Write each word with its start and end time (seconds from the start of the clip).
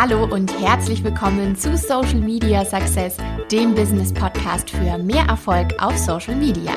Hallo 0.00 0.22
und 0.32 0.56
herzlich 0.60 1.02
willkommen 1.02 1.56
zu 1.56 1.76
Social 1.76 2.20
Media 2.20 2.64
Success, 2.64 3.16
dem 3.50 3.74
Business 3.74 4.14
Podcast 4.14 4.70
für 4.70 4.96
mehr 4.96 5.24
Erfolg 5.24 5.74
auf 5.82 5.98
Social 5.98 6.36
Media. 6.36 6.70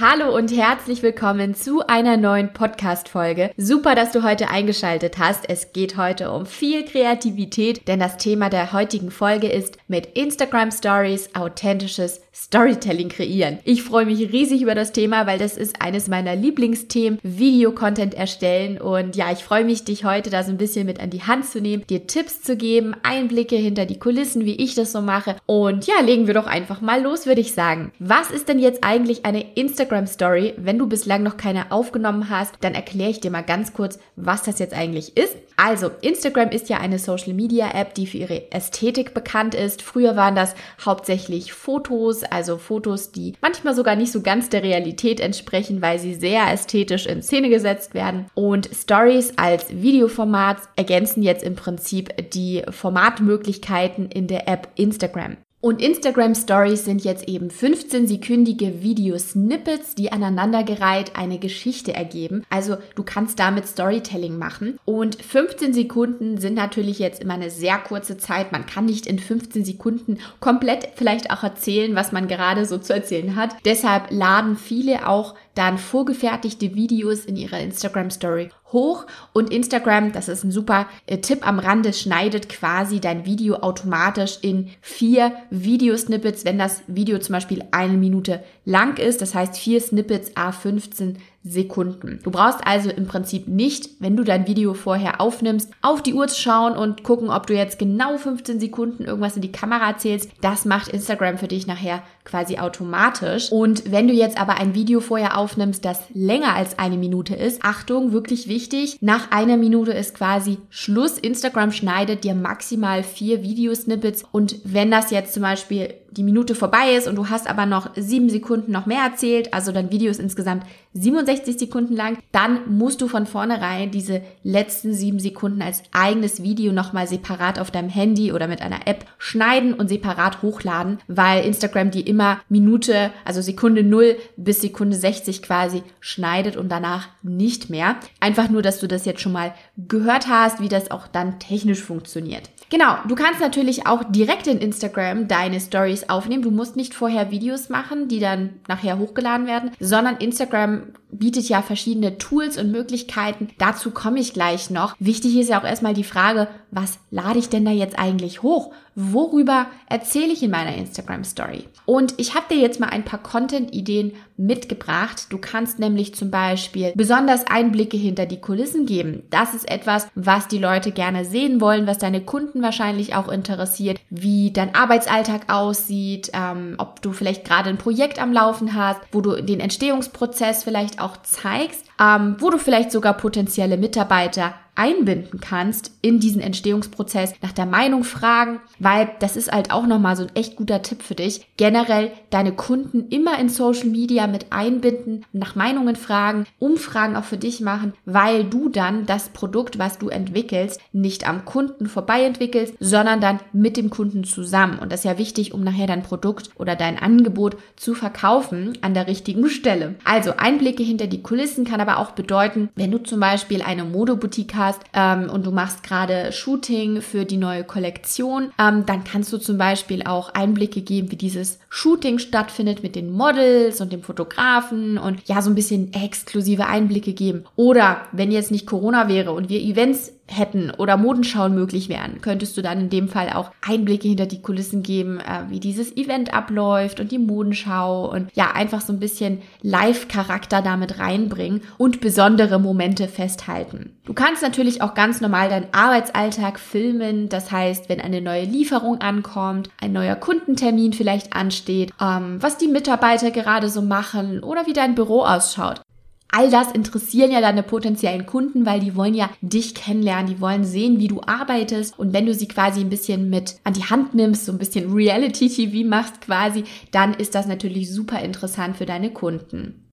Hallo 0.00 0.36
und 0.36 0.50
herzlich 0.50 1.00
willkommen 1.04 1.54
zu 1.54 1.86
einer 1.86 2.16
neuen 2.16 2.52
Podcast-Folge. 2.52 3.52
Super, 3.56 3.94
dass 3.94 4.10
du 4.10 4.24
heute 4.24 4.50
eingeschaltet 4.50 5.18
hast. 5.18 5.48
Es 5.48 5.72
geht 5.72 5.96
heute 5.96 6.32
um 6.32 6.44
viel 6.44 6.84
Kreativität, 6.84 7.86
denn 7.86 8.00
das 8.00 8.16
Thema 8.16 8.50
der 8.50 8.72
heutigen 8.72 9.12
Folge 9.12 9.46
ist 9.46 9.78
mit 9.86 10.06
Instagram 10.18 10.72
Stories 10.72 11.36
authentisches 11.36 12.20
Storytelling 12.36 13.08
kreieren. 13.08 13.58
Ich 13.64 13.82
freue 13.82 14.04
mich 14.06 14.32
riesig 14.32 14.62
über 14.62 14.74
das 14.74 14.92
Thema, 14.92 15.26
weil 15.26 15.38
das 15.38 15.56
ist 15.56 15.80
eines 15.80 16.06
meiner 16.06 16.36
Lieblingsthemen, 16.36 17.18
Videocontent 17.22 18.14
erstellen. 18.14 18.78
Und 18.78 19.16
ja, 19.16 19.32
ich 19.32 19.42
freue 19.42 19.64
mich, 19.64 19.84
dich 19.84 20.04
heute 20.04 20.28
da 20.28 20.44
so 20.44 20.50
ein 20.50 20.58
bisschen 20.58 20.86
mit 20.86 21.00
an 21.00 21.10
die 21.10 21.22
Hand 21.22 21.46
zu 21.46 21.60
nehmen, 21.60 21.86
dir 21.86 22.06
Tipps 22.06 22.42
zu 22.42 22.56
geben, 22.56 22.94
Einblicke 23.02 23.56
hinter 23.56 23.86
die 23.86 23.98
Kulissen, 23.98 24.44
wie 24.44 24.56
ich 24.56 24.74
das 24.74 24.92
so 24.92 25.00
mache. 25.00 25.36
Und 25.46 25.86
ja, 25.86 26.00
legen 26.02 26.26
wir 26.26 26.34
doch 26.34 26.46
einfach 26.46 26.80
mal 26.80 27.02
los, 27.02 27.26
würde 27.26 27.40
ich 27.40 27.52
sagen. 27.52 27.90
Was 27.98 28.30
ist 28.30 28.48
denn 28.48 28.58
jetzt 28.58 28.84
eigentlich 28.84 29.24
eine 29.24 29.46
Instagram 29.56 30.06
Story. 30.06 30.54
Wenn 30.56 30.78
du 30.78 30.86
bislang 30.86 31.22
noch 31.22 31.36
keine 31.36 31.72
aufgenommen 31.72 32.28
hast, 32.30 32.54
dann 32.60 32.74
erkläre 32.74 33.10
ich 33.10 33.20
dir 33.20 33.30
mal 33.30 33.42
ganz 33.42 33.72
kurz, 33.72 33.98
was 34.16 34.42
das 34.42 34.58
jetzt 34.58 34.74
eigentlich 34.74 35.16
ist. 35.16 35.34
Also, 35.56 35.90
Instagram 36.02 36.50
ist 36.50 36.68
ja 36.68 36.78
eine 36.78 36.98
Social 36.98 37.32
Media 37.32 37.70
App, 37.70 37.94
die 37.94 38.06
für 38.06 38.18
ihre 38.18 38.52
Ästhetik 38.52 39.14
bekannt 39.14 39.54
ist. 39.54 39.80
Früher 39.80 40.14
waren 40.14 40.34
das 40.34 40.54
hauptsächlich 40.84 41.54
Fotos, 41.54 42.22
also 42.30 42.58
Fotos, 42.58 43.12
die 43.12 43.34
manchmal 43.40 43.74
sogar 43.74 43.96
nicht 43.96 44.12
so 44.12 44.22
ganz 44.22 44.48
der 44.48 44.62
Realität 44.62 45.20
entsprechen, 45.20 45.82
weil 45.82 45.98
sie 45.98 46.14
sehr 46.14 46.52
ästhetisch 46.52 47.06
in 47.06 47.22
Szene 47.22 47.48
gesetzt 47.48 47.94
werden. 47.94 48.26
Und 48.34 48.68
Stories 48.72 49.32
als 49.36 49.70
Videoformat 49.70 50.58
ergänzen 50.76 51.22
jetzt 51.22 51.44
im 51.44 51.56
Prinzip 51.56 52.30
die 52.32 52.62
Formatmöglichkeiten 52.70 54.10
in 54.10 54.26
der 54.26 54.48
App 54.48 54.68
Instagram. 54.76 55.36
Und 55.66 55.82
Instagram 55.82 56.36
Stories 56.36 56.84
sind 56.84 57.02
jetzt 57.02 57.28
eben 57.28 57.48
15-sekündige 57.48 58.82
Videosnippets, 58.82 59.96
die 59.96 60.12
aneinandergereiht 60.12 61.16
eine 61.16 61.40
Geschichte 61.40 61.92
ergeben. 61.92 62.44
Also 62.50 62.76
du 62.94 63.02
kannst 63.02 63.40
damit 63.40 63.66
Storytelling 63.66 64.38
machen. 64.38 64.78
Und 64.84 65.20
15 65.20 65.74
Sekunden 65.74 66.38
sind 66.38 66.54
natürlich 66.54 67.00
jetzt 67.00 67.20
immer 67.20 67.34
eine 67.34 67.50
sehr 67.50 67.78
kurze 67.78 68.16
Zeit. 68.16 68.52
Man 68.52 68.66
kann 68.66 68.86
nicht 68.86 69.08
in 69.08 69.18
15 69.18 69.64
Sekunden 69.64 70.18
komplett 70.38 70.90
vielleicht 70.94 71.32
auch 71.32 71.42
erzählen, 71.42 71.96
was 71.96 72.12
man 72.12 72.28
gerade 72.28 72.64
so 72.64 72.78
zu 72.78 72.92
erzählen 72.92 73.34
hat. 73.34 73.56
Deshalb 73.64 74.12
laden 74.12 74.56
viele 74.56 75.08
auch 75.08 75.34
dann 75.56 75.78
vorgefertigte 75.78 76.74
Videos 76.74 77.24
in 77.24 77.34
ihrer 77.34 77.58
Instagram 77.58 78.10
Story 78.10 78.50
hoch. 78.72 79.06
Und 79.32 79.52
Instagram, 79.52 80.12
das 80.12 80.28
ist 80.28 80.44
ein 80.44 80.52
super 80.52 80.86
äh, 81.06 81.18
Tipp 81.18 81.46
am 81.46 81.58
Rande, 81.58 81.92
schneidet 81.92 82.48
quasi 82.48 83.00
dein 83.00 83.24
Video 83.24 83.56
automatisch 83.56 84.38
in 84.42 84.68
vier 84.80 85.32
Videosnippets, 85.50 86.44
wenn 86.44 86.58
das 86.58 86.82
Video 86.86 87.18
zum 87.18 87.32
Beispiel 87.32 87.64
eine 87.70 87.96
Minute 87.96 88.44
lang 88.64 88.98
ist, 88.98 89.22
das 89.22 89.34
heißt 89.34 89.56
vier 89.56 89.80
Snippets 89.80 90.36
A15 90.36 91.16
Sekunden. 91.48 92.18
Du 92.22 92.30
brauchst 92.30 92.66
also 92.66 92.90
im 92.90 93.06
Prinzip 93.06 93.48
nicht, 93.48 93.90
wenn 94.00 94.16
du 94.16 94.24
dein 94.24 94.46
Video 94.46 94.74
vorher 94.74 95.20
aufnimmst, 95.20 95.70
auf 95.82 96.02
die 96.02 96.14
Uhr 96.14 96.26
zu 96.28 96.40
schauen 96.40 96.76
und 96.76 97.02
gucken, 97.02 97.30
ob 97.30 97.46
du 97.46 97.54
jetzt 97.54 97.78
genau 97.78 98.16
15 98.16 98.60
Sekunden 98.60 99.04
irgendwas 99.04 99.36
in 99.36 99.42
die 99.42 99.52
Kamera 99.52 99.88
erzählst. 99.88 100.30
Das 100.40 100.64
macht 100.64 100.88
Instagram 100.88 101.38
für 101.38 101.48
dich 101.48 101.66
nachher 101.66 102.02
quasi 102.24 102.58
automatisch. 102.58 103.52
Und 103.52 103.90
wenn 103.90 104.08
du 104.08 104.14
jetzt 104.14 104.38
aber 104.40 104.58
ein 104.58 104.74
Video 104.74 105.00
vorher 105.00 105.38
aufnimmst, 105.38 105.84
das 105.84 106.02
länger 106.12 106.54
als 106.54 106.78
eine 106.78 106.96
Minute 106.96 107.34
ist, 107.34 107.62
Achtung, 107.62 108.12
wirklich 108.12 108.48
wichtig, 108.48 108.98
nach 109.00 109.30
einer 109.30 109.56
Minute 109.56 109.92
ist 109.92 110.14
quasi 110.14 110.58
Schluss. 110.68 111.18
Instagram 111.18 111.72
schneidet 111.72 112.24
dir 112.24 112.34
maximal 112.34 113.02
vier 113.02 113.42
Videosnippets 113.42 114.24
und 114.32 114.56
wenn 114.64 114.90
das 114.90 115.10
jetzt 115.10 115.32
zum 115.34 115.42
Beispiel 115.42 115.94
die 116.10 116.22
Minute 116.22 116.54
vorbei 116.54 116.94
ist 116.96 117.08
und 117.08 117.16
du 117.16 117.28
hast 117.28 117.48
aber 117.48 117.66
noch 117.66 117.90
sieben 117.96 118.28
Sekunden 118.30 118.72
noch 118.72 118.86
mehr 118.86 119.02
erzählt, 119.02 119.52
also 119.52 119.72
dein 119.72 119.90
Video 119.90 120.10
ist 120.10 120.20
insgesamt 120.20 120.64
67 120.94 121.58
Sekunden 121.58 121.94
lang, 121.94 122.18
dann 122.32 122.60
musst 122.68 123.00
du 123.00 123.08
von 123.08 123.26
vornherein 123.26 123.90
diese 123.90 124.22
letzten 124.42 124.94
sieben 124.94 125.20
Sekunden 125.20 125.60
als 125.62 125.82
eigenes 125.92 126.42
Video 126.42 126.72
nochmal 126.72 127.06
separat 127.06 127.58
auf 127.58 127.70
deinem 127.70 127.90
Handy 127.90 128.32
oder 128.32 128.48
mit 128.48 128.62
einer 128.62 128.86
App 128.86 129.04
schneiden 129.18 129.74
und 129.74 129.88
separat 129.88 130.42
hochladen, 130.42 130.98
weil 131.06 131.44
Instagram 131.44 131.90
die 131.90 132.00
immer 132.00 132.40
Minute, 132.48 133.10
also 133.24 133.42
Sekunde 133.42 133.82
0 133.82 134.16
bis 134.36 134.60
Sekunde 134.60 134.96
60 134.96 135.42
quasi 135.42 135.82
schneidet 136.00 136.56
und 136.56 136.70
danach 136.70 137.08
nicht 137.22 137.68
mehr. 137.68 137.96
Einfach 138.20 138.48
nur, 138.48 138.62
dass 138.62 138.80
du 138.80 138.86
das 138.86 139.04
jetzt 139.04 139.20
schon 139.20 139.32
mal 139.32 139.54
gehört 139.76 140.28
hast, 140.28 140.60
wie 140.60 140.68
das 140.68 140.90
auch 140.90 141.06
dann 141.08 141.38
technisch 141.38 141.82
funktioniert. 141.82 142.50
Genau, 142.68 142.96
du 143.06 143.14
kannst 143.14 143.40
natürlich 143.40 143.86
auch 143.86 144.02
direkt 144.02 144.48
in 144.48 144.58
Instagram 144.58 145.28
deine 145.28 145.60
Stories 145.96 146.08
aufnehmen. 146.08 146.42
Du 146.42 146.50
musst 146.50 146.76
nicht 146.76 146.94
vorher 146.94 147.30
Videos 147.30 147.68
machen, 147.68 148.08
die 148.08 148.20
dann 148.20 148.60
nachher 148.68 148.98
hochgeladen 148.98 149.46
werden, 149.46 149.70
sondern 149.80 150.16
Instagram 150.16 150.92
bietet 151.10 151.48
ja 151.48 151.62
verschiedene 151.62 152.18
Tools 152.18 152.58
und 152.58 152.70
Möglichkeiten. 152.70 153.48
Dazu 153.58 153.90
komme 153.90 154.20
ich 154.20 154.32
gleich 154.32 154.70
noch. 154.70 154.94
Wichtig 154.98 155.36
ist 155.36 155.48
ja 155.48 155.60
auch 155.60 155.64
erstmal 155.64 155.94
die 155.94 156.04
Frage, 156.04 156.48
was 156.76 156.98
lade 157.10 157.38
ich 157.38 157.48
denn 157.48 157.64
da 157.64 157.70
jetzt 157.70 157.98
eigentlich 157.98 158.42
hoch? 158.42 158.70
Worüber 158.94 159.66
erzähle 159.88 160.32
ich 160.32 160.42
in 160.42 160.50
meiner 160.50 160.76
Instagram 160.76 161.24
Story? 161.24 161.64
Und 161.86 162.14
ich 162.18 162.34
habe 162.34 162.46
dir 162.50 162.60
jetzt 162.60 162.80
mal 162.80 162.90
ein 162.90 163.04
paar 163.04 163.22
Content-Ideen 163.22 164.12
mitgebracht. 164.36 165.26
Du 165.30 165.38
kannst 165.38 165.78
nämlich 165.78 166.14
zum 166.14 166.30
Beispiel 166.30 166.92
besonders 166.94 167.46
Einblicke 167.46 167.96
hinter 167.96 168.26
die 168.26 168.40
Kulissen 168.40 168.84
geben. 168.84 169.22
Das 169.30 169.54
ist 169.54 169.70
etwas, 169.70 170.08
was 170.14 170.48
die 170.48 170.58
Leute 170.58 170.92
gerne 170.92 171.24
sehen 171.24 171.62
wollen, 171.62 171.86
was 171.86 171.96
deine 171.96 172.20
Kunden 172.20 172.60
wahrscheinlich 172.62 173.14
auch 173.14 173.28
interessiert, 173.28 173.98
wie 174.10 174.50
dein 174.50 174.74
Arbeitsalltag 174.74 175.50
aussieht, 175.50 176.30
ähm, 176.34 176.74
ob 176.76 177.00
du 177.00 177.12
vielleicht 177.12 177.46
gerade 177.46 177.70
ein 177.70 177.78
Projekt 177.78 178.20
am 178.20 178.34
Laufen 178.34 178.74
hast, 178.74 179.00
wo 179.12 179.22
du 179.22 179.42
den 179.42 179.60
Entstehungsprozess 179.60 180.64
vielleicht 180.64 181.00
auch 181.00 181.16
zeigst, 181.22 181.85
ähm, 182.00 182.36
wo 182.38 182.50
du 182.50 182.58
vielleicht 182.58 182.92
sogar 182.92 183.14
potenzielle 183.14 183.76
Mitarbeiter 183.76 184.54
einbinden 184.76 185.40
kannst 185.40 185.90
in 186.02 186.20
diesen 186.20 186.40
Entstehungsprozess, 186.40 187.34
nach 187.42 187.52
der 187.52 187.66
Meinung 187.66 188.04
fragen, 188.04 188.60
weil 188.78 189.08
das 189.18 189.36
ist 189.36 189.50
halt 189.50 189.72
auch 189.72 189.86
nochmal 189.86 190.16
so 190.16 190.24
ein 190.24 190.36
echt 190.36 190.56
guter 190.56 190.82
Tipp 190.82 191.02
für 191.02 191.14
dich. 191.14 191.46
Generell 191.56 192.12
deine 192.30 192.52
Kunden 192.52 193.08
immer 193.08 193.38
in 193.38 193.48
Social 193.48 193.86
Media 193.88 194.26
mit 194.26 194.52
einbinden, 194.52 195.24
nach 195.32 195.54
Meinungen 195.54 195.96
fragen, 195.96 196.46
Umfragen 196.58 197.16
auch 197.16 197.24
für 197.24 197.38
dich 197.38 197.60
machen, 197.60 197.94
weil 198.04 198.44
du 198.44 198.68
dann 198.68 199.06
das 199.06 199.30
Produkt, 199.30 199.78
was 199.78 199.98
du 199.98 200.08
entwickelst, 200.08 200.80
nicht 200.92 201.28
am 201.28 201.44
Kunden 201.44 201.86
vorbei 201.86 202.22
entwickelst, 202.24 202.74
sondern 202.78 203.20
dann 203.20 203.40
mit 203.52 203.76
dem 203.76 203.90
Kunden 203.90 204.24
zusammen. 204.24 204.78
Und 204.78 204.92
das 204.92 205.00
ist 205.00 205.04
ja 205.04 205.18
wichtig, 205.18 205.54
um 205.54 205.64
nachher 205.64 205.86
dein 205.86 206.02
Produkt 206.02 206.50
oder 206.56 206.76
dein 206.76 206.98
Angebot 206.98 207.56
zu 207.76 207.94
verkaufen 207.94 208.76
an 208.82 208.92
der 208.92 209.06
richtigen 209.06 209.48
Stelle. 209.48 209.94
Also 210.04 210.34
Einblicke 210.36 210.82
hinter 210.82 211.06
die 211.06 211.22
Kulissen 211.22 211.64
kann 211.64 211.80
aber 211.86 211.98
auch 211.98 212.12
bedeuten, 212.12 212.68
wenn 212.74 212.90
du 212.90 212.98
zum 212.98 213.20
Beispiel 213.20 213.62
eine 213.62 213.84
Modeboutique 213.84 214.54
hast, 214.54 214.80
ähm, 214.92 215.30
und 215.30 215.46
du 215.46 215.50
machst 215.50 215.82
gerade 215.82 216.32
Shooting 216.32 217.00
für 217.00 217.24
die 217.24 217.36
neue 217.36 217.64
Kollektion, 217.64 218.50
ähm, 218.58 218.84
dann 218.86 219.04
kannst 219.04 219.32
du 219.32 219.38
zum 219.38 219.58
Beispiel 219.58 220.02
auch 220.02 220.34
Einblicke 220.34 220.80
geben, 220.80 221.10
wie 221.10 221.16
dieses 221.16 221.58
Shooting 221.68 222.18
stattfindet 222.18 222.82
mit 222.82 222.96
den 222.96 223.12
Models 223.12 223.80
und 223.80 223.92
dem 223.92 224.02
Fotografen 224.02 224.98
und 224.98 225.20
ja, 225.26 225.42
so 225.42 225.50
ein 225.50 225.54
bisschen 225.54 225.92
exklusive 225.92 226.66
Einblicke 226.66 227.12
geben. 227.12 227.44
Oder 227.56 228.02
wenn 228.12 228.30
jetzt 228.30 228.50
nicht 228.50 228.66
Corona 228.66 229.08
wäre 229.08 229.32
und 229.32 229.48
wir 229.48 229.60
Events 229.60 230.12
hätten 230.28 230.70
oder 230.70 230.96
Modenschauen 230.96 231.54
möglich 231.54 231.88
wären, 231.88 232.20
könntest 232.20 232.56
du 232.56 232.62
dann 232.62 232.80
in 232.80 232.90
dem 232.90 233.08
Fall 233.08 233.30
auch 233.30 233.50
Einblicke 233.66 234.08
hinter 234.08 234.26
die 234.26 234.42
Kulissen 234.42 234.82
geben, 234.82 235.20
äh, 235.20 235.48
wie 235.48 235.60
dieses 235.60 235.96
Event 235.96 236.34
abläuft 236.34 237.00
und 237.00 237.12
die 237.12 237.18
Modenschau 237.18 238.10
und 238.10 238.30
ja, 238.34 238.52
einfach 238.52 238.80
so 238.80 238.92
ein 238.92 239.00
bisschen 239.00 239.42
Live-Charakter 239.62 240.62
damit 240.62 240.98
reinbringen 240.98 241.62
und 241.78 242.00
besondere 242.00 242.58
Momente 242.58 243.08
festhalten. 243.08 243.96
Du 244.04 244.14
kannst 244.14 244.42
natürlich 244.42 244.82
auch 244.82 244.94
ganz 244.94 245.20
normal 245.20 245.48
deinen 245.48 245.72
Arbeitsalltag 245.72 246.58
filmen, 246.58 247.28
das 247.28 247.50
heißt, 247.50 247.88
wenn 247.88 248.00
eine 248.00 248.20
neue 248.20 248.44
Lieferung 248.44 249.00
ankommt, 249.00 249.70
ein 249.80 249.92
neuer 249.92 250.16
Kundentermin 250.16 250.92
vielleicht 250.92 251.34
ansteht, 251.34 251.92
ähm, 252.00 252.38
was 252.40 252.58
die 252.58 252.68
Mitarbeiter 252.68 253.30
gerade 253.30 253.68
so 253.68 253.82
machen 253.82 254.42
oder 254.42 254.66
wie 254.66 254.72
dein 254.72 254.94
Büro 254.94 255.22
ausschaut. 255.22 255.80
All 256.28 256.50
das 256.50 256.72
interessieren 256.72 257.30
ja 257.30 257.40
deine 257.40 257.62
potenziellen 257.62 258.26
Kunden, 258.26 258.66
weil 258.66 258.80
die 258.80 258.96
wollen 258.96 259.14
ja 259.14 259.30
dich 259.40 259.74
kennenlernen, 259.74 260.26
die 260.26 260.40
wollen 260.40 260.64
sehen, 260.64 260.98
wie 260.98 261.08
du 261.08 261.20
arbeitest. 261.22 261.98
Und 261.98 262.12
wenn 262.12 262.26
du 262.26 262.34
sie 262.34 262.48
quasi 262.48 262.80
ein 262.80 262.90
bisschen 262.90 263.30
mit 263.30 263.56
an 263.64 263.74
die 263.74 263.84
Hand 263.84 264.14
nimmst, 264.14 264.44
so 264.44 264.52
ein 264.52 264.58
bisschen 264.58 264.92
Reality-TV 264.94 265.88
machst 265.88 266.20
quasi, 266.20 266.64
dann 266.90 267.14
ist 267.14 267.34
das 267.34 267.46
natürlich 267.46 267.92
super 267.92 268.20
interessant 268.20 268.76
für 268.76 268.86
deine 268.86 269.12
Kunden. 269.12 269.85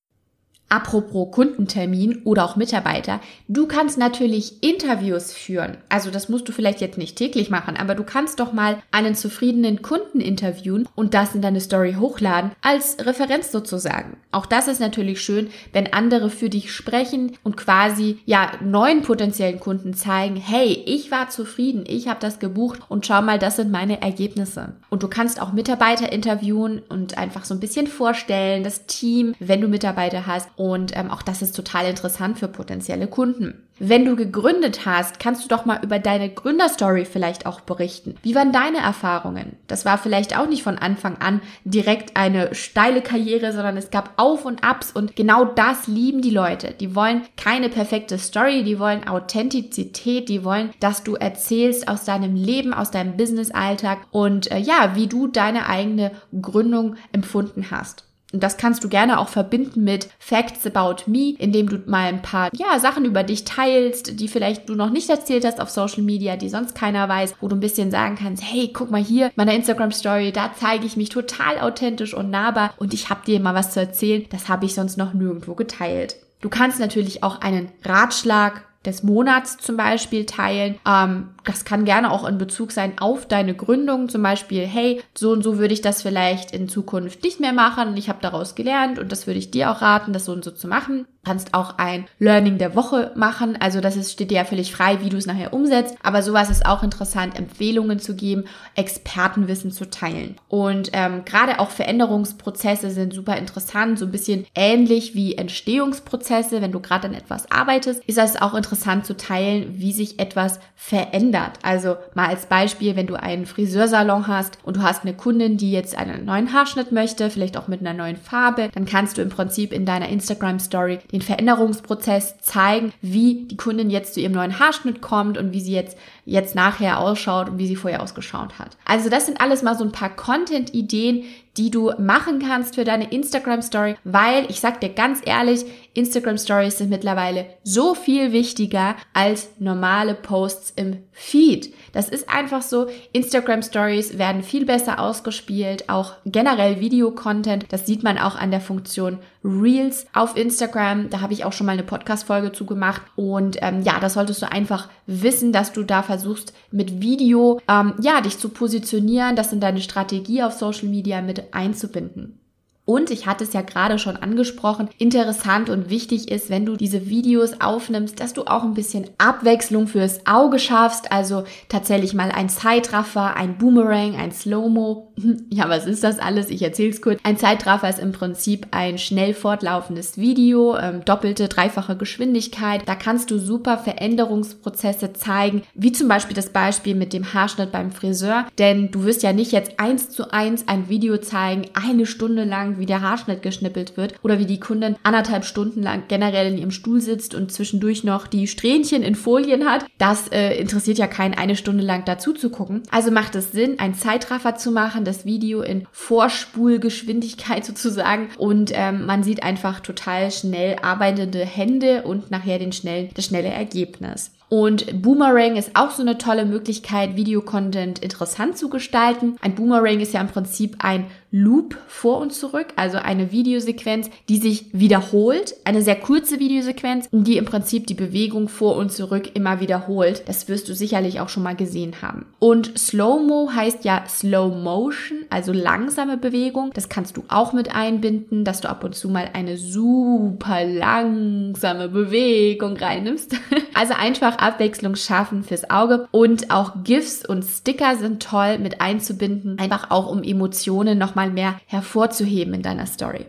Apropos 0.74 1.30
Kundentermin 1.30 2.24
oder 2.24 2.46
auch 2.46 2.56
Mitarbeiter, 2.56 3.20
du 3.48 3.68
kannst 3.68 4.00
natürlich 4.00 4.64
Interviews 4.64 5.32
führen. 5.32 5.78
Also 5.88 6.10
das 6.10 6.30
musst 6.30 6.50
du 6.50 6.52
vielleicht 6.52 6.82
jetzt 6.82 6.98
nicht 6.98 7.16
täglich 7.16 7.52
machen, 7.52 7.78
aber 7.78 7.94
du 7.94 8.04
kannst 8.04 8.40
doch 8.40 8.54
mal 8.54 8.82
einen 8.92 9.14
zufriedenen 9.14 9.84
Kunden 9.84 10.20
interviewen 10.20 10.90
und 10.96 11.14
das 11.14 11.36
in 11.36 11.44
deine 11.44 11.62
Story 11.62 11.98
hochladen 12.00 12.54
als 12.64 12.98
Referenz 13.06 13.52
sozusagen. 13.52 14.18
Auch 14.32 14.48
das 14.48 14.68
ist 14.68 14.80
natürlich 14.80 15.22
schön, 15.22 15.52
wenn 15.74 15.94
andere 15.94 16.32
für 16.32 16.50
dich 16.50 16.74
sprechen 16.74 17.38
und 17.44 17.56
quasi 17.56 18.18
ja 18.26 18.54
neuen 18.60 19.04
potenziellen 19.04 19.60
Kunden 19.60 19.94
zeigen, 19.94 20.38
hey, 20.38 20.82
ich 20.88 21.12
war 21.12 21.30
zufrieden, 21.30 21.84
ich 21.88 22.08
habe 22.08 22.20
das 22.20 22.40
gebucht 22.40 22.80
und 22.90 23.06
schau 23.06 23.22
mal, 23.22 23.38
das 23.38 23.58
sind 23.58 23.72
meine 23.72 24.02
Ergebnisse. 24.02 24.74
Und 24.90 25.04
du 25.04 25.08
kannst 25.08 25.40
auch 25.40 25.54
Mitarbeiter 25.54 26.12
interviewen 26.12 26.82
und 26.90 27.16
einfach 27.16 27.46
so 27.46 27.54
ein 27.54 27.60
bisschen 27.60 27.86
vorstellen, 27.86 28.64
das 28.64 28.88
Team, 28.88 29.36
wenn 29.40 29.62
du 29.62 29.68
Mitarbeiter 29.68 30.26
hast 30.26 30.50
und 30.64 30.96
ähm, 30.96 31.12
auch 31.12 31.22
das 31.22 31.42
ist 31.42 31.58
total 31.58 31.88
interessant 31.88 32.40
für 32.40 32.48
potenzielle 32.48 33.08
Kunden. 33.08 33.68
Wenn 33.80 34.06
du 34.06 34.16
gegründet 34.16 34.86
hast, 34.86 35.20
kannst 35.20 35.44
du 35.44 35.50
doch 35.50 35.66
mal 35.66 35.84
über 35.84 36.00
deine 36.00 36.30
Gründerstory 36.30 37.04
vielleicht 37.04 37.46
auch 37.46 37.60
berichten. 37.60 38.16
Wie 38.22 38.34
waren 38.34 38.54
deine 38.54 38.78
Erfahrungen? 38.78 39.58
Das 39.68 39.84
war 39.84 39.98
vielleicht 39.98 40.40
auch 40.40 40.48
nicht 40.48 40.64
von 40.64 40.78
Anfang 40.78 41.18
an 41.18 41.42
direkt 41.66 42.16
eine 42.16 42.56
steile 42.56 43.02
Karriere, 43.02 43.52
sondern 43.52 43.76
es 43.76 43.92
gab 43.92 44.14
Auf 44.16 44.46
und 44.46 44.64
Abs 44.64 44.94
und 44.94 45.18
genau 45.18 45.44
das 45.44 45.88
lieben 45.88 46.22
die 46.22 46.30
Leute. 46.30 46.74
Die 46.80 46.96
wollen 46.96 47.24
keine 47.36 47.68
perfekte 47.68 48.18
Story, 48.18 48.64
die 48.64 48.80
wollen 48.80 49.06
Authentizität, 49.06 50.30
die 50.30 50.46
wollen, 50.46 50.72
dass 50.80 51.04
du 51.04 51.16
erzählst 51.16 51.90
aus 51.90 52.06
deinem 52.06 52.36
Leben, 52.36 52.74
aus 52.74 52.90
deinem 52.90 53.18
Business-Alltag 53.18 53.98
und 54.12 54.50
äh, 54.50 54.60
ja, 54.60 54.96
wie 54.96 55.08
du 55.08 55.28
deine 55.28 55.68
eigene 55.68 56.12
Gründung 56.42 56.96
empfunden 57.12 57.70
hast. 57.70 58.06
Und 58.34 58.42
das 58.42 58.58
kannst 58.58 58.84
du 58.84 58.90
gerne 58.90 59.20
auch 59.20 59.30
verbinden 59.30 59.84
mit 59.84 60.10
Facts 60.18 60.66
about 60.66 61.10
me, 61.10 61.36
indem 61.38 61.70
du 61.70 61.78
mal 61.86 62.08
ein 62.08 62.24
paar 62.24 62.50
ja, 62.54 62.80
Sachen 62.80 63.06
über 63.06 63.24
dich 63.24 63.46
teilst, 63.46 64.20
die 64.20 64.28
vielleicht 64.28 64.68
du 64.68 64.76
noch 64.76 64.90
nicht 64.90 65.10
erzählt 65.10 65.46
hast 65.46 65.62
auf 65.62 65.70
Social 65.70 66.02
Media, 66.02 66.36
die 66.36 66.50
sonst 66.50 66.74
keiner 66.74 67.08
weiß, 67.08 67.36
wo 67.40 67.48
du 67.48 67.56
ein 67.56 67.62
bisschen 67.62 67.92
sagen 67.92 68.18
kannst, 68.20 68.44
hey, 68.44 68.72
guck 68.74 68.90
mal 68.90 69.04
hier, 69.04 69.32
meiner 69.36 69.54
Instagram 69.54 69.92
Story, 69.92 70.32
da 70.32 70.52
zeige 70.60 70.86
ich 70.86 70.98
mich 70.98 71.10
total 71.10 71.60
authentisch 71.60 72.16
und 72.16 72.32
nahbar 72.32 72.74
und 72.78 72.94
ich 72.94 73.10
habe 73.12 73.22
dir 73.26 73.40
mal 73.40 73.54
was 73.54 73.72
zu 73.72 73.80
erzählen, 73.80 74.26
das 74.32 74.50
habe 74.50 74.66
ich 74.66 74.74
sonst 74.74 74.98
noch 74.98 75.14
nirgendwo 75.14 75.54
geteilt. 75.54 76.16
Du 76.42 76.50
kannst 76.50 76.80
natürlich 76.80 77.24
auch 77.24 77.40
einen 77.40 77.72
Ratschlag 77.86 78.64
des 78.86 79.04
Monats 79.04 79.58
zum 79.58 79.78
Beispiel 79.78 80.26
teilen. 80.26 80.76
Ähm, 80.86 81.30
das 81.44 81.66
kann 81.66 81.86
gerne 81.86 82.12
auch 82.12 82.28
in 82.28 82.38
Bezug 82.38 82.72
sein 82.72 82.94
auf 83.00 83.28
deine 83.28 83.56
Gründung. 83.56 84.10
Zum 84.10 84.24
Beispiel, 84.24 84.66
hey, 84.66 85.02
so 85.14 85.32
und 85.32 85.44
so 85.44 85.58
würde 85.58 85.74
ich 85.74 85.82
das 85.82 86.02
vielleicht 86.02 86.52
in 86.52 86.70
Zukunft 86.70 87.24
nicht 87.24 87.40
mehr 87.40 87.54
machen. 87.54 87.98
Ich 87.98 88.10
habe 88.10 88.20
daraus 88.22 88.56
gelernt 88.56 89.00
und 89.00 89.12
das 89.12 89.28
würde 89.28 89.40
ich 89.40 89.52
dir 89.52 89.72
auch 89.72 89.82
raten, 89.82 90.14
das 90.14 90.26
so 90.26 90.32
und 90.32 90.44
so 90.44 90.52
zu 90.52 90.68
machen 90.68 91.06
kannst 91.24 91.54
auch 91.54 91.78
ein 91.78 92.06
Learning 92.20 92.58
der 92.58 92.76
Woche 92.76 93.12
machen. 93.16 93.58
Also 93.60 93.80
das 93.80 93.96
ist, 93.96 94.12
steht 94.12 94.32
dir 94.32 94.40
ja 94.40 94.46
völlig 94.46 94.76
frei, 94.76 95.02
wie 95.02 95.10
du 95.10 95.18
es 95.18 95.26
nachher 95.26 95.54
umsetzt. 95.54 95.96
Aber 96.04 96.22
sowas 96.22 96.50
ist 96.50 96.66
auch 96.66 96.84
interessant, 96.84 97.38
Empfehlungen 97.38 98.00
zu 98.00 98.16
geben, 98.16 98.44
Expertenwissen 98.76 99.72
zu 99.72 99.90
teilen. 99.90 100.36
Und 100.50 100.90
ähm, 100.94 101.24
gerade 101.24 101.60
auch 101.60 101.70
Veränderungsprozesse 101.70 102.90
sind 102.90 103.14
super 103.14 103.38
interessant, 103.38 104.00
so 104.00 104.06
ein 104.06 104.12
bisschen 104.12 104.46
ähnlich 104.54 105.16
wie 105.16 105.36
Entstehungsprozesse. 105.36 106.62
Wenn 106.62 106.74
du 106.74 106.82
gerade 106.82 107.08
an 107.08 107.14
etwas 107.14 107.50
arbeitest, 107.50 108.04
ist 108.06 108.18
das 108.18 108.42
auch 108.42 108.54
interessant 108.54 109.06
zu 109.06 109.16
teilen, 109.16 109.80
wie 109.80 109.94
sich 109.94 110.20
etwas 110.20 110.60
verändert. 110.76 111.33
Also 111.62 111.98
mal 112.14 112.28
als 112.28 112.46
Beispiel, 112.46 112.96
wenn 112.96 113.08
du 113.08 113.16
einen 113.16 113.46
Friseursalon 113.46 114.28
hast 114.28 114.58
und 114.64 114.78
du 114.78 114.84
hast 114.84 115.04
eine 115.04 115.14
Kundin, 115.16 115.58
die 115.58 115.72
jetzt 115.72 115.98
einen 115.98 116.26
neuen 116.26 116.54
Haarschnitt 116.54 116.92
möchte, 116.92 117.30
vielleicht 117.30 117.58
auch 117.58 117.68
mit 117.68 117.82
einer 117.82 117.94
neuen 117.94 118.18
Farbe, 118.18 118.70
dann 118.74 118.86
kannst 118.86 119.18
du 119.18 119.22
im 119.22 119.30
Prinzip 119.30 119.74
in 119.74 119.86
deiner 119.86 120.10
Instagram 120.10 120.60
Story 120.60 121.00
den 121.12 121.22
Veränderungsprozess 121.22 122.38
zeigen, 122.40 122.94
wie 123.02 123.46
die 123.46 123.58
Kundin 123.58 123.90
jetzt 123.90 124.14
zu 124.14 124.20
ihrem 124.20 124.34
neuen 124.34 124.60
Haarschnitt 124.60 125.02
kommt 125.02 125.38
und 125.38 125.54
wie 125.54 125.62
sie 125.62 125.74
jetzt, 125.74 125.98
jetzt 126.26 126.56
nachher 126.56 127.00
ausschaut 127.00 127.50
und 127.50 127.58
wie 127.58 127.68
sie 127.68 127.76
vorher 127.76 128.02
ausgeschaut 128.02 128.60
hat. 128.60 128.78
Also 128.86 129.10
das 129.10 129.26
sind 129.26 129.42
alles 129.42 129.64
mal 129.64 129.78
so 129.78 129.84
ein 129.84 129.92
paar 129.92 130.16
Content-Ideen, 130.16 131.24
die 131.58 131.70
du 131.70 131.92
machen 132.00 132.40
kannst 132.40 132.76
für 132.76 132.84
deine 132.84 133.12
Instagram 133.12 133.62
Story, 133.62 133.96
weil 134.04 134.50
ich 134.50 134.60
sag 134.60 134.82
dir 134.82 134.90
ganz 134.90 135.22
ehrlich, 135.24 135.66
Instagram 135.94 136.38
Stories 136.38 136.80
sind 136.80 136.90
mittlerweile 136.90 137.46
so 137.64 137.94
viel 137.94 138.32
wichtiger 138.32 138.96
als 139.14 139.50
normale 139.60 140.16
Posts 140.16 140.74
im 140.76 141.04
Feed. 141.12 141.74
Das 141.92 142.10
ist 142.10 142.30
einfach 142.30 142.64
so. 142.64 142.88
Instagram 143.12 143.62
Stories 143.62 144.18
werden 144.18 144.42
viel 144.42 144.66
besser 144.66 145.00
ausgespielt, 145.00 145.90
auch 145.90 146.14
generell 146.26 146.80
Video-Content. 146.80 147.68
Das 147.70 147.86
sieht 147.86 148.04
man 148.04 148.18
auch 148.18 148.36
an 148.36 148.50
der 148.50 148.62
Funktion 148.62 149.20
Reels 149.44 150.08
auf 150.14 150.36
Instagram. 150.36 151.10
Da 151.10 151.22
habe 151.22 151.34
ich 151.34 151.46
auch 151.46 151.54
schon 151.54 151.68
mal 151.68 151.74
eine 151.74 151.84
Podcast-Folge 151.84 152.52
zu 152.52 152.66
gemacht. 152.66 153.04
Und 153.16 153.58
ähm, 153.62 153.82
ja, 153.84 154.00
das 154.00 154.16
solltest 154.16 154.42
du 154.42 154.52
einfach 154.52 154.90
wissen, 155.06 155.54
dass 155.54 155.74
du 155.74 155.84
da 155.84 156.02
versuchst, 156.02 156.54
mit 156.72 157.02
Video 157.02 157.62
ähm, 157.70 157.94
ja 158.02 158.22
dich 158.22 158.40
zu 158.40 158.50
positionieren, 158.50 159.36
das 159.36 159.54
in 159.54 159.60
deine 159.60 159.82
Strategie 159.82 160.42
auf 160.42 160.54
Social 160.54 160.88
Media 160.88 161.22
mit 161.22 161.54
einzubinden. 161.54 162.40
Und 162.86 163.12
ich 163.12 163.26
hatte 163.26 163.46
es 163.46 163.54
ja 163.54 163.62
gerade 163.62 163.98
schon 163.98 164.18
angesprochen, 164.18 164.90
interessant 164.98 165.70
und 165.70 165.90
wichtig 165.90 166.30
ist, 166.30 166.50
wenn 166.50 166.66
du 166.66 166.76
diese 166.76 167.08
Videos 167.08 167.62
aufnimmst, 167.62 168.20
dass 168.20 168.34
du 168.34 168.44
auch 168.44 168.64
ein 168.64 168.74
bisschen 168.74 169.10
Abwechslung 169.18 169.88
fürs 169.88 170.28
Auge 170.28 170.60
schaffst. 170.60 171.12
Also 171.12 171.46
tatsächlich 171.70 172.14
mal 172.14 172.32
ein 172.32 172.50
Zeitraffer, 172.50 173.38
ein 173.38 173.58
Boomerang, 173.58 174.16
ein 174.18 174.34
Slow-Mo. 174.34 175.13
Ja, 175.50 175.70
was 175.70 175.86
ist 175.86 176.04
das 176.04 176.20
alles? 176.20 176.50
Ich 176.50 176.62
erzähl's 176.62 177.02
kurz. 177.02 177.20
Ein 177.24 177.38
Zeitraffer 177.38 177.90
ist 177.90 178.00
im 178.00 178.12
Prinzip 178.12 178.68
ein 178.72 178.98
schnell 178.98 179.34
fortlaufendes 179.34 180.18
Video, 180.18 180.78
ähm, 180.78 181.06
doppelte, 181.06 181.48
dreifache 181.48 181.96
Geschwindigkeit. 181.96 182.84
Da 182.86 182.96
kannst 182.96 183.32
du 183.32 183.38
super 183.38 183.78
Veränderungsprozesse 183.78 185.14
zeigen, 185.14 185.64
wie 185.74 185.92
zum 185.92 186.08
Beispiel 186.08 186.36
das 186.36 186.50
Beispiel 186.50 186.96
mit 186.96 187.14
dem 187.14 187.34
Haarschnitt 187.34 187.72
beim 187.72 187.92
Friseur. 187.92 188.48
Denn 188.58 188.92
du 188.92 189.04
wirst 189.04 189.24
ja 189.24 189.34
nicht 189.34 189.52
jetzt 189.52 189.80
eins 189.80 190.10
zu 190.10 190.32
eins 190.32 190.68
ein 190.68 190.90
Video 190.90 191.18
zeigen, 191.18 191.66
eine 191.74 192.06
Stunde 192.06 192.44
lang 192.44 192.80
wie 192.80 192.86
der 192.86 193.02
Haarschnitt 193.02 193.42
geschnippelt 193.42 193.98
wird 193.98 194.16
oder 194.24 194.40
wie 194.40 194.46
die 194.46 194.60
Kundin 194.60 194.96
anderthalb 195.04 195.46
Stunden 195.46 195.84
lang 195.84 196.04
generell 196.08 196.52
in 196.52 196.58
ihrem 196.58 196.72
Stuhl 196.72 197.02
sitzt 197.02 197.36
und 197.36 197.52
zwischendurch 197.52 198.04
noch 198.04 198.28
die 198.28 198.48
Strähnchen 198.48 199.04
in 199.04 199.16
Folien 199.16 199.66
hat. 199.66 199.86
Das 199.98 200.28
äh, 200.30 200.56
interessiert 200.58 200.98
ja 200.98 201.08
keinen, 201.08 201.34
eine 201.34 201.56
Stunde 201.56 201.84
lang 201.84 202.06
dazu 202.06 202.34
zu 202.34 202.50
gucken. 202.50 202.84
Also 202.92 203.12
macht 203.12 203.36
es 203.36 203.52
Sinn, 203.52 203.80
einen 203.80 203.94
Zeitraffer 203.94 204.56
zu 204.56 204.72
machen, 205.04 205.06
das 205.06 205.26
Video 205.26 205.62
in 205.62 205.88
Vorspulgeschwindigkeit 205.92 207.66
sozusagen 207.66 208.30
und 208.38 208.72
ähm, 208.74 209.06
man 209.06 209.24
sieht 209.24 209.44
einfach 209.44 209.80
total 209.82 210.32
schnell 210.32 210.78
arbeitende 210.82 211.46
Hände 211.46 212.04
und 212.04 212.32
nachher 212.32 212.60
den 212.60 212.72
schnellen, 212.72 213.10
das 213.14 213.26
schnelle 213.26 213.50
Ergebnis. 213.50 214.32
Und 214.50 215.02
Boomerang 215.02 215.56
ist 215.56 215.72
auch 215.74 215.90
so 215.90 216.04
eine 216.04 216.20
tolle 216.20 216.46
Möglichkeit, 216.46 217.16
Videocontent 217.16 217.98
interessant 218.00 218.56
zu 218.56 218.70
gestalten. 218.70 219.36
Ein 219.42 219.56
Boomerang 219.56 220.00
ist 220.00 220.14
ja 220.14 220.22
im 220.22 220.28
Prinzip 220.28 220.76
ein 220.78 221.06
Loop 221.36 221.76
vor 221.88 222.20
und 222.20 222.32
zurück, 222.32 222.68
also 222.76 223.00
eine 223.00 223.32
Videosequenz, 223.32 224.12
die 224.30 224.38
sich 224.38 224.68
wiederholt, 224.72 225.56
eine 225.66 225.82
sehr 225.82 225.96
kurze 225.96 226.40
Videosequenz, 226.40 227.10
die 227.12 227.38
im 227.38 227.46
Prinzip 227.46 227.88
die 227.88 227.96
Bewegung 227.96 228.48
vor 228.48 228.76
und 228.76 228.92
zurück 228.92 229.32
immer 229.34 229.60
wiederholt. 229.60 230.22
Das 230.28 230.48
wirst 230.48 230.70
du 230.70 230.76
sicherlich 230.76 231.22
auch 231.22 231.30
schon 231.30 231.42
mal 231.42 231.56
gesehen 231.56 232.04
haben. 232.04 232.28
Und 232.38 232.78
Slow-Mo 232.78 233.50
heißt 233.52 233.84
ja 233.84 234.04
Slow 234.08 234.56
Motion, 234.56 235.26
also 235.32 235.52
langsame 235.54 236.18
Bewegung. 236.18 236.70
Das 236.76 236.88
kannst 236.88 237.18
du 237.18 237.24
auch 237.30 237.52
mit 237.52 237.74
einbinden, 237.74 238.46
dass 238.46 238.62
du 238.62 238.70
ab 238.70 238.84
und 238.84 238.94
zu 238.94 239.10
mal 239.10 239.32
eine 239.34 239.58
super 239.58 240.64
langsame 240.64 241.90
Bewegung 241.90 242.78
reinnimmst. 242.78 243.36
Also 243.76 243.96
einfach 243.96 244.38
Abwechslung 244.38 244.96
schaffen 244.96 245.44
fürs 245.44 245.72
Auge 245.72 246.08
und 246.12 246.52
auch 246.52 246.84
GIFs 246.84 247.26
und 247.26 247.44
Sticker 247.44 247.96
sind 247.96 248.22
toll 248.22 248.60
mit 248.60 248.82
einzubinden, 248.82 249.58
einfach 249.58 249.90
auch 249.90 250.12
um 250.12 250.22
Emotionen 250.22 251.00
nochmal 251.00 251.23
mehr 251.32 251.60
hervorzuheben 251.68 252.56
in 252.56 252.62
deiner 252.64 252.88
Story. 252.88 253.26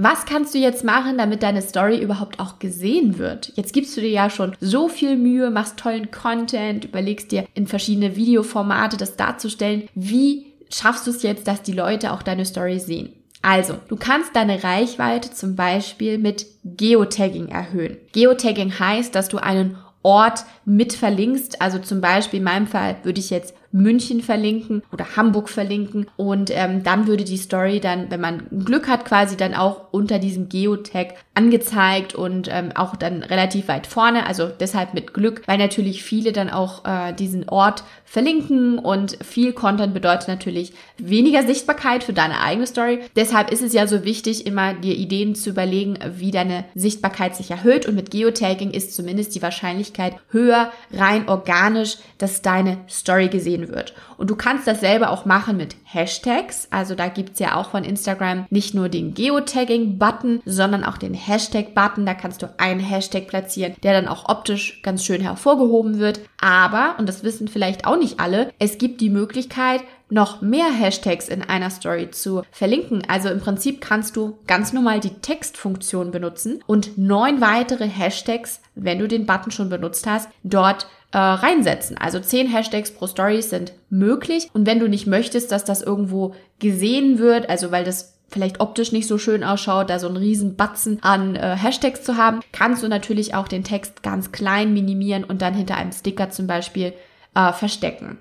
Was 0.00 0.26
kannst 0.26 0.54
du 0.54 0.58
jetzt 0.58 0.84
machen, 0.84 1.18
damit 1.18 1.42
deine 1.42 1.62
Story 1.62 1.98
überhaupt 2.00 2.38
auch 2.38 2.58
gesehen 2.60 3.18
wird? 3.18 3.52
Jetzt 3.56 3.72
gibst 3.72 3.96
du 3.96 4.00
dir 4.00 4.10
ja 4.10 4.30
schon 4.30 4.56
so 4.60 4.88
viel 4.88 5.16
Mühe, 5.16 5.50
machst 5.50 5.76
tollen 5.76 6.10
Content, 6.12 6.84
überlegst 6.84 7.32
dir 7.32 7.46
in 7.54 7.66
verschiedene 7.66 8.14
Videoformate 8.14 8.96
das 8.96 9.16
darzustellen. 9.16 9.88
Wie 9.94 10.46
schaffst 10.70 11.06
du 11.06 11.10
es 11.10 11.22
jetzt, 11.22 11.48
dass 11.48 11.62
die 11.62 11.72
Leute 11.72 12.12
auch 12.12 12.22
deine 12.22 12.44
Story 12.44 12.78
sehen? 12.78 13.12
Also, 13.42 13.74
du 13.88 13.96
kannst 13.96 14.36
deine 14.36 14.62
Reichweite 14.62 15.32
zum 15.32 15.56
Beispiel 15.56 16.18
mit 16.18 16.46
Geotagging 16.64 17.48
erhöhen. 17.48 17.96
Geotagging 18.12 18.78
heißt, 18.78 19.14
dass 19.14 19.28
du 19.28 19.38
einen 19.38 19.78
Ort 20.02 20.44
mit 20.64 20.92
verlinkst. 20.92 21.60
Also 21.60 21.78
zum 21.78 22.00
Beispiel 22.00 22.38
in 22.38 22.44
meinem 22.44 22.66
Fall 22.66 22.96
würde 23.02 23.20
ich 23.20 23.30
jetzt 23.30 23.54
München 23.70 24.22
verlinken 24.22 24.82
oder 24.92 25.16
Hamburg 25.16 25.48
verlinken 25.48 26.06
und 26.16 26.50
ähm, 26.52 26.82
dann 26.82 27.06
würde 27.06 27.24
die 27.24 27.36
Story 27.36 27.80
dann, 27.80 28.10
wenn 28.10 28.20
man 28.20 28.46
Glück 28.64 28.88
hat, 28.88 29.04
quasi 29.04 29.36
dann 29.36 29.54
auch 29.54 29.92
unter 29.92 30.18
diesem 30.18 30.48
Geotag 30.48 31.14
angezeigt 31.34 32.14
und 32.14 32.48
ähm, 32.50 32.70
auch 32.74 32.96
dann 32.96 33.22
relativ 33.22 33.68
weit 33.68 33.86
vorne. 33.86 34.26
Also 34.26 34.48
deshalb 34.48 34.94
mit 34.94 35.14
Glück, 35.14 35.42
weil 35.46 35.58
natürlich 35.58 36.02
viele 36.02 36.32
dann 36.32 36.50
auch 36.50 36.84
äh, 36.84 37.12
diesen 37.12 37.48
Ort 37.48 37.84
verlinken 38.04 38.78
und 38.78 39.18
viel 39.22 39.52
Content 39.52 39.92
bedeutet 39.92 40.28
natürlich 40.28 40.72
weniger 40.96 41.42
Sichtbarkeit 41.42 42.02
für 42.02 42.12
deine 42.12 42.40
eigene 42.40 42.66
Story. 42.66 43.00
Deshalb 43.16 43.52
ist 43.52 43.62
es 43.62 43.72
ja 43.72 43.86
so 43.86 44.04
wichtig, 44.04 44.46
immer 44.46 44.74
dir 44.74 44.96
Ideen 44.96 45.34
zu 45.34 45.50
überlegen, 45.50 45.98
wie 46.16 46.30
deine 46.30 46.64
Sichtbarkeit 46.74 47.36
sich 47.36 47.50
erhöht 47.50 47.86
und 47.86 47.94
mit 47.94 48.10
Geotagging 48.10 48.70
ist 48.70 48.94
zumindest 48.94 49.34
die 49.34 49.42
Wahrscheinlichkeit 49.42 50.14
höher, 50.30 50.72
rein 50.92 51.28
organisch, 51.28 51.98
dass 52.16 52.42
deine 52.42 52.78
Story 52.88 53.28
gesehen 53.28 53.57
wird. 53.66 53.94
Und 54.16 54.30
du 54.30 54.36
kannst 54.36 54.68
dasselbe 54.68 55.10
auch 55.10 55.24
machen 55.24 55.56
mit 55.56 55.74
Hashtags. 55.82 56.68
Also 56.70 56.94
da 56.94 57.08
gibt's 57.08 57.40
ja 57.40 57.56
auch 57.56 57.70
von 57.70 57.82
Instagram 57.82 58.46
nicht 58.50 58.74
nur 58.74 58.88
den 58.88 59.14
Geotagging-Button, 59.14 60.42
sondern 60.44 60.84
auch 60.84 60.98
den 60.98 61.14
Hashtag-Button. 61.14 62.06
Da 62.06 62.14
kannst 62.14 62.42
du 62.42 62.54
einen 62.58 62.78
Hashtag 62.80 63.26
platzieren, 63.26 63.74
der 63.82 63.94
dann 63.94 64.06
auch 64.06 64.28
optisch 64.28 64.80
ganz 64.82 65.04
schön 65.04 65.20
hervorgehoben 65.20 65.98
wird. 65.98 66.20
Aber, 66.40 66.94
und 66.98 67.08
das 67.08 67.24
wissen 67.24 67.48
vielleicht 67.48 67.86
auch 67.86 67.98
nicht 67.98 68.20
alle, 68.20 68.52
es 68.60 68.78
gibt 68.78 69.00
die 69.00 69.10
Möglichkeit, 69.10 69.82
noch 70.10 70.40
mehr 70.40 70.72
Hashtags 70.72 71.28
in 71.28 71.42
einer 71.42 71.70
Story 71.70 72.10
zu 72.10 72.42
verlinken. 72.50 73.02
Also 73.08 73.28
im 73.28 73.40
Prinzip 73.40 73.80
kannst 73.80 74.16
du 74.16 74.38
ganz 74.46 74.72
normal 74.72 75.00
die 75.00 75.14
Textfunktion 75.20 76.10
benutzen 76.10 76.62
und 76.66 76.96
neun 76.96 77.40
weitere 77.40 77.86
Hashtags, 77.88 78.60
wenn 78.74 78.98
du 78.98 79.08
den 79.08 79.26
Button 79.26 79.50
schon 79.50 79.68
benutzt 79.68 80.06
hast, 80.06 80.28
dort 80.42 80.88
äh, 81.12 81.18
reinsetzen. 81.18 81.96
Also 81.98 82.20
zehn 82.20 82.48
Hashtags 82.48 82.90
pro 82.90 83.06
Story 83.06 83.40
sind 83.42 83.72
möglich. 83.90 84.50
Und 84.52 84.66
wenn 84.66 84.80
du 84.80 84.88
nicht 84.88 85.06
möchtest, 85.06 85.52
dass 85.52 85.64
das 85.64 85.82
irgendwo 85.82 86.34
gesehen 86.58 87.18
wird, 87.18 87.48
also 87.48 87.70
weil 87.70 87.84
das 87.84 88.18
vielleicht 88.28 88.60
optisch 88.60 88.92
nicht 88.92 89.06
so 89.06 89.16
schön 89.16 89.42
ausschaut, 89.42 89.88
da 89.88 89.98
so 89.98 90.06
einen 90.06 90.18
riesen 90.18 90.56
Batzen 90.56 91.02
an 91.02 91.34
äh, 91.34 91.56
Hashtags 91.56 92.02
zu 92.02 92.16
haben, 92.16 92.40
kannst 92.52 92.82
du 92.82 92.88
natürlich 92.88 93.34
auch 93.34 93.48
den 93.48 93.64
Text 93.64 94.02
ganz 94.02 94.32
klein 94.32 94.74
minimieren 94.74 95.24
und 95.24 95.40
dann 95.40 95.54
hinter 95.54 95.76
einem 95.76 95.92
Sticker 95.92 96.28
zum 96.30 96.46
Beispiel 96.46 96.92
äh, 97.34 97.52
verstecken. 97.52 98.18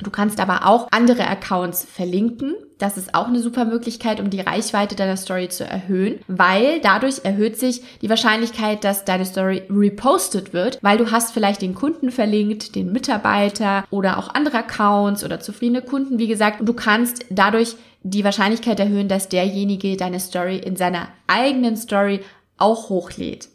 Du 0.00 0.10
kannst 0.10 0.38
aber 0.38 0.66
auch 0.66 0.86
andere 0.92 1.26
Accounts 1.26 1.84
verlinken. 1.84 2.54
Das 2.78 2.96
ist 2.96 3.14
auch 3.14 3.26
eine 3.26 3.40
super 3.40 3.64
Möglichkeit, 3.64 4.20
um 4.20 4.30
die 4.30 4.40
Reichweite 4.40 4.94
deiner 4.94 5.16
Story 5.16 5.48
zu 5.48 5.64
erhöhen, 5.64 6.20
weil 6.28 6.80
dadurch 6.80 7.24
erhöht 7.24 7.58
sich 7.58 7.82
die 8.00 8.08
Wahrscheinlichkeit, 8.08 8.84
dass 8.84 9.04
deine 9.04 9.24
Story 9.24 9.64
repostet 9.68 10.52
wird, 10.52 10.78
weil 10.82 10.98
du 10.98 11.10
hast 11.10 11.32
vielleicht 11.32 11.62
den 11.62 11.74
Kunden 11.74 12.12
verlinkt, 12.12 12.76
den 12.76 12.92
Mitarbeiter 12.92 13.84
oder 13.90 14.18
auch 14.18 14.32
andere 14.34 14.58
Accounts 14.58 15.24
oder 15.24 15.40
zufriedene 15.40 15.82
Kunden, 15.82 16.20
wie 16.20 16.28
gesagt, 16.28 16.60
und 16.60 16.68
du 16.68 16.74
kannst 16.74 17.24
dadurch 17.30 17.74
die 18.04 18.22
Wahrscheinlichkeit 18.22 18.78
erhöhen, 18.78 19.08
dass 19.08 19.28
derjenige 19.28 19.96
deine 19.96 20.20
Story 20.20 20.58
in 20.58 20.76
seiner 20.76 21.08
eigenen 21.26 21.76
Story 21.76 22.20
auch 22.56 22.88
hochlädt. 22.88 23.48